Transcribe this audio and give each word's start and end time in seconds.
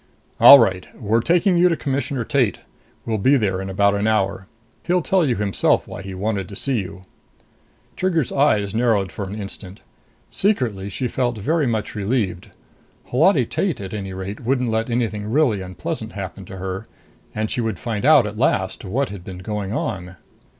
"All 0.39 0.57
right. 0.57 0.87
We're 0.99 1.19
taking 1.21 1.59
you 1.59 1.69
to 1.69 1.77
Commissioner 1.77 2.23
Tate. 2.23 2.61
We'll 3.05 3.19
be 3.19 3.37
there 3.37 3.61
in 3.61 3.69
about 3.69 3.93
an 3.93 4.07
hour. 4.07 4.47
He'll 4.81 5.03
tell 5.03 5.23
you 5.23 5.35
himself 5.35 5.87
why 5.87 6.01
he 6.01 6.15
wanted 6.15 6.49
to 6.49 6.55
see 6.55 6.79
you." 6.79 7.05
Trigger's 7.95 8.31
eyes 8.31 8.73
narrowed 8.73 9.11
for 9.11 9.25
an 9.25 9.35
instant. 9.35 9.81
Secretly 10.31 10.89
she 10.89 11.07
felt 11.07 11.37
very 11.37 11.67
much 11.67 11.93
relieved. 11.93 12.49
Holati 13.11 13.45
Tate, 13.45 13.79
at 13.79 13.93
any 13.93 14.11
rate, 14.11 14.39
wouldn't 14.39 14.71
let 14.71 14.89
anything 14.89 15.29
really 15.29 15.61
unpleasant 15.61 16.13
happen 16.13 16.45
to 16.45 16.57
her 16.57 16.87
and 17.35 17.51
she 17.51 17.61
would 17.61 17.77
find 17.77 18.03
out 18.03 18.25
at 18.25 18.39
last 18.39 18.83
what 18.83 19.09
had 19.09 19.23
been 19.23 19.37
going 19.37 19.71
on. 19.71 20.15